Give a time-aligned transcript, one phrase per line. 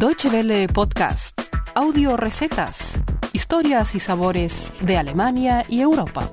[0.00, 1.38] Deutsche Welle Podcast,
[1.74, 2.94] audio recetas,
[3.34, 6.26] historias y sabores de Alemania y Europa.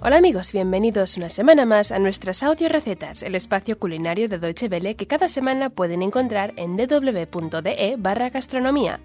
[0.00, 4.68] Hola amigos, bienvenidos una semana más a nuestras audio recetas, el espacio culinario de Deutsche
[4.68, 9.00] Welle que cada semana pueden encontrar en www.de barra gastronomía.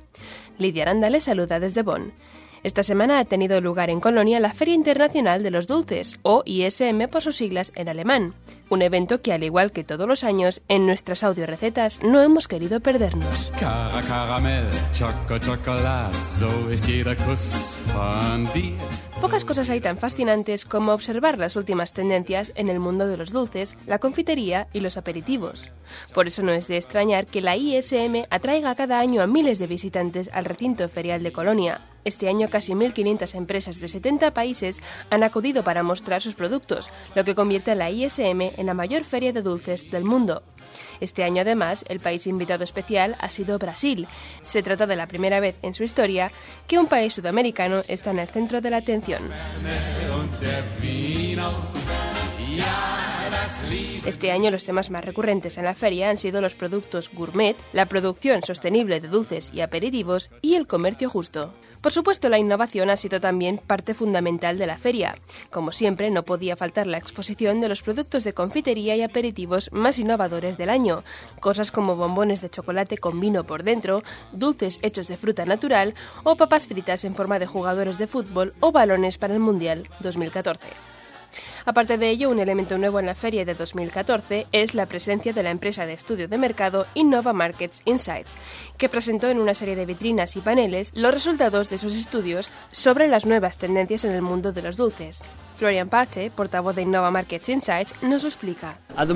[0.58, 2.14] Lidia Aranda les saluda desde Bonn.
[2.62, 7.08] Esta semana ha tenido lugar en Colonia la Feria Internacional de los Dulces, o ISM
[7.10, 8.34] por sus siglas en alemán,
[8.70, 12.82] un evento que al igual que todos los años, en nuestras audiorecetas no hemos querido
[12.82, 13.52] perdernos.
[19.22, 23.32] Pocas cosas hay tan fascinantes como observar las últimas tendencias en el mundo de los
[23.32, 25.70] dulces, la confitería y los aperitivos.
[26.14, 29.68] Por eso no es de extrañar que la ISM atraiga cada año a miles de
[29.68, 31.82] visitantes al recinto ferial de Colonia.
[32.06, 37.24] Este año casi 1.500 empresas de 70 países han acudido para mostrar sus productos, lo
[37.24, 40.44] que convierte a la ISM en la mayor feria de dulces del mundo.
[41.00, 44.08] Este año, además, el país invitado especial ha sido Brasil.
[44.42, 46.32] Se trata de la primera vez en su historia
[46.68, 49.30] que un país sudamericano está en el centro de la atención.
[54.06, 57.86] Este año los temas más recurrentes en la feria han sido los productos gourmet, la
[57.86, 61.54] producción sostenible de dulces y aperitivos y el comercio justo.
[61.82, 65.16] Por supuesto, la innovación ha sido también parte fundamental de la feria.
[65.50, 69.98] Como siempre, no podía faltar la exposición de los productos de confitería y aperitivos más
[69.98, 71.04] innovadores del año,
[71.40, 74.04] cosas como bombones de chocolate con vino por dentro,
[74.34, 75.94] dulces hechos de fruta natural
[76.24, 80.99] o papas fritas en forma de jugadores de fútbol o balones para el Mundial 2014.
[81.66, 85.44] Aparte de ello, un elemento nuevo en la feria de 2014 es la presencia de
[85.44, 88.38] la empresa de estudio de mercado Innova Markets Insights,
[88.78, 93.08] que presentó en una serie de vitrinas y paneles los resultados de sus estudios sobre
[93.08, 95.24] las nuevas tendencias en el mundo de los dulces.
[95.60, 98.78] Florian Parte, portavoz de Innova Markets Insights, nos explica.
[98.96, 99.14] Algo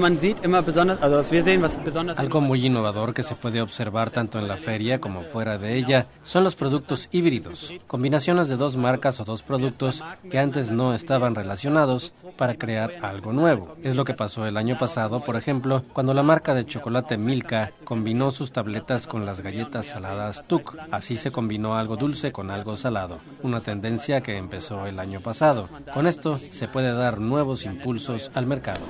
[2.42, 6.44] muy innovador que se puede observar tanto en la feria como fuera de ella son
[6.44, 12.14] los productos híbridos, combinaciones de dos marcas o dos productos que antes no estaban relacionados
[12.38, 13.78] para crear algo nuevo.
[13.82, 17.72] Es lo que pasó el año pasado, por ejemplo, cuando la marca de chocolate Milka
[17.86, 20.76] combinó sus tabletas con las galletas saladas Tuk.
[20.92, 25.70] Así se combinó algo dulce con algo salado, una tendencia que empezó el año pasado.
[25.94, 28.82] Con esto se puede dar nuevos impulsos al mercado.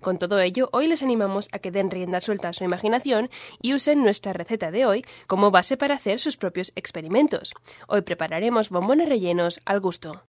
[0.00, 3.28] Con todo ello, hoy les animamos a que den rienda suelta a su imaginación
[3.60, 7.54] y usen nuestra receta de hoy como base para hacer sus propios experimentos.
[7.88, 10.22] Hoy prepararemos bombones rellenos al gusto.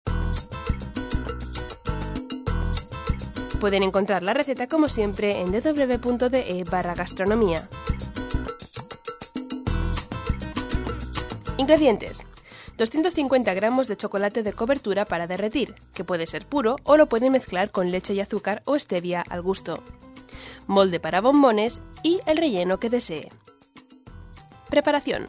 [3.60, 7.69] Pueden encontrar la receta como siempre en www.de barra gastronomía.
[11.58, 12.26] Ingredientes.
[12.76, 17.32] 250 gramos de chocolate de cobertura para derretir, que puede ser puro o lo pueden
[17.32, 19.82] mezclar con leche y azúcar o stevia al gusto.
[20.66, 23.30] Molde para bombones y el relleno que desee.
[24.68, 25.28] Preparación.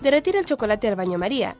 [0.00, 1.54] Derretir el chocolate al baño María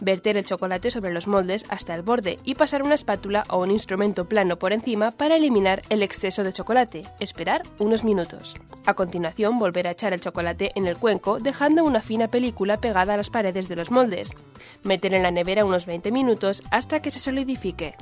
[0.00, 3.70] verter el chocolate sobre los moldes hasta el borde y pasar una espátula o un
[3.70, 7.02] instrumento plano por encima para eliminar el exceso de chocolate.
[7.20, 8.56] Esperar unos minutos.
[8.86, 13.14] A continuación, volver a echar el chocolate en el cuenco dejando una fina película pegada
[13.14, 14.34] a las paredes de los moldes.
[14.82, 17.94] Meter en la nevera unos 20 minutos hasta que se solidifique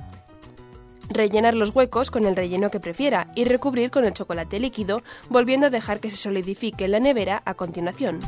[1.12, 5.66] rellenar los huecos con el relleno que prefiera y recubrir con el chocolate líquido, volviendo
[5.66, 8.20] a dejar que se solidifique en la nevera a continuación.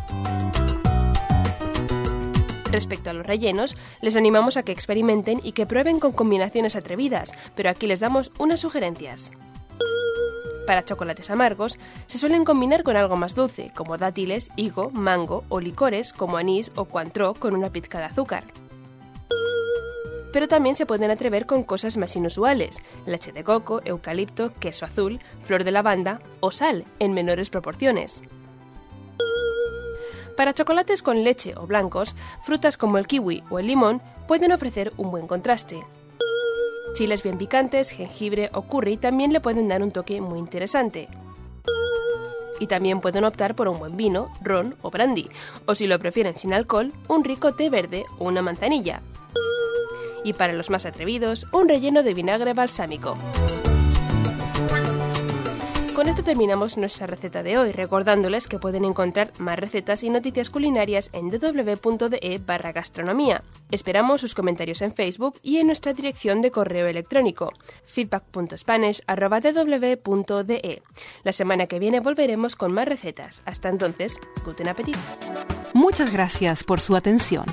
[2.74, 7.30] Respecto a los rellenos, les animamos a que experimenten y que prueben con combinaciones atrevidas,
[7.54, 9.30] pero aquí les damos unas sugerencias.
[10.66, 15.60] Para chocolates amargos, se suelen combinar con algo más dulce, como dátiles, higo, mango o
[15.60, 18.42] licores como anís o cointreau con una pizca de azúcar.
[20.32, 25.20] Pero también se pueden atrever con cosas más inusuales, leche de coco, eucalipto, queso azul,
[25.42, 28.24] flor de lavanda o sal, en menores proporciones.
[30.36, 34.92] Para chocolates con leche o blancos, frutas como el kiwi o el limón pueden ofrecer
[34.96, 35.84] un buen contraste.
[36.94, 41.08] Chiles bien picantes, jengibre o curry también le pueden dar un toque muy interesante.
[42.60, 45.28] Y también pueden optar por un buen vino, ron o brandy,
[45.66, 49.02] o si lo prefieren sin alcohol, un rico té verde o una manzanilla.
[50.24, 53.16] Y para los más atrevidos, un relleno de vinagre balsámico.
[56.04, 60.50] Con esto terminamos nuestra receta de hoy, recordándoles que pueden encontrar más recetas y noticias
[60.50, 62.74] culinarias en www.de barra.
[63.70, 67.54] Esperamos sus comentarios en Facebook y en nuestra dirección de correo electrónico
[67.86, 70.82] feedback.spanish.ww.de.
[71.22, 73.40] La semana que viene volveremos con más recetas.
[73.46, 74.98] Hasta entonces, guten appetit.
[75.72, 77.46] Muchas gracias por su atención.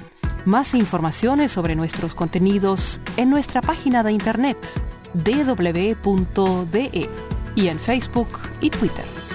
[0.44, 4.58] Más informaciones sobre nuestros contenidos en nuestra página de internet
[5.14, 7.10] www.de
[7.56, 8.30] y en Facebook
[8.62, 9.31] y Twitter.